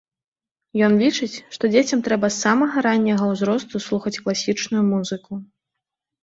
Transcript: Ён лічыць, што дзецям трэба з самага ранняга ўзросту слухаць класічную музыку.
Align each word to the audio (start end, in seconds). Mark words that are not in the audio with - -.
Ён 0.85 0.93
лічыць, 1.01 1.41
што 1.57 1.63
дзецям 1.73 2.01
трэба 2.07 2.27
з 2.31 2.37
самага 2.45 2.75
ранняга 2.87 3.29
ўзросту 3.33 3.83
слухаць 3.87 4.15
класічную 4.25 4.83
музыку. 4.91 5.31